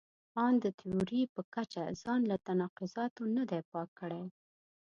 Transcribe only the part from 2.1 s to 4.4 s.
له تناقضاتو نه دی پاک کړی.